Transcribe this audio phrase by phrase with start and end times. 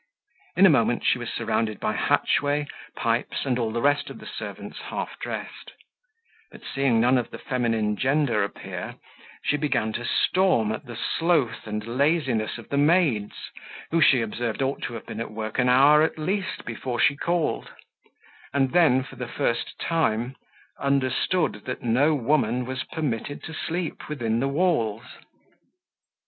[0.55, 2.65] In a moment she was surrounded by Hatchway,
[2.95, 5.73] Pipes, and all the rest of the servants half dressed;
[6.51, 8.95] but seeing none of the feminine gender appear,
[9.43, 13.51] she began to storm at the sloth and laziness of the maids,
[13.91, 17.15] who, she observed, ought to have been at work an hour at least before she
[17.15, 17.69] called;
[18.55, 20.35] and then, for the first time,
[20.79, 25.05] understood that no woman was permitted to sleep within the walls.